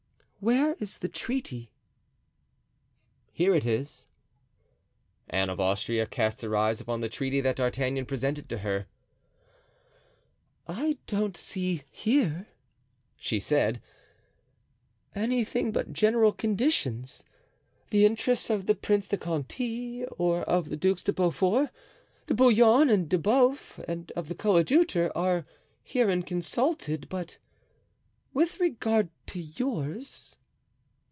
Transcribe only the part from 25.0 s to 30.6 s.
are herein consulted; but with regard to yours?"